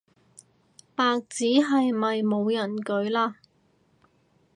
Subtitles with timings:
[0.95, 3.35] 白紙係咪冇人舉嘞